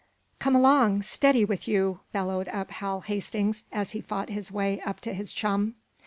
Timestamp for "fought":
4.01-4.29